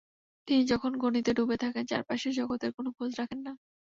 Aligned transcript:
তিনি 0.47 0.61
যখন 0.71 0.91
গণিতে 0.97 1.31
ডুবে 1.37 1.57
থাকেন, 1.63 1.83
চারপাশের 1.87 2.33
জগতের 2.39 2.71
কোনো 2.77 2.89
খোঁজ 2.97 3.11
রাখেন 3.19 3.39
না। 3.45 3.53